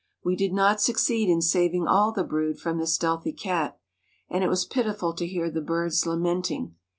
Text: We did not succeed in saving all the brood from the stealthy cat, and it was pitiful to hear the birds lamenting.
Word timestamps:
We 0.25 0.35
did 0.35 0.51
not 0.51 0.81
succeed 0.81 1.29
in 1.29 1.43
saving 1.43 1.87
all 1.87 2.11
the 2.11 2.23
brood 2.23 2.57
from 2.57 2.79
the 2.79 2.87
stealthy 2.87 3.33
cat, 3.33 3.77
and 4.31 4.43
it 4.43 4.47
was 4.49 4.65
pitiful 4.65 5.13
to 5.13 5.27
hear 5.27 5.51
the 5.51 5.61
birds 5.61 6.07
lamenting. 6.07 6.73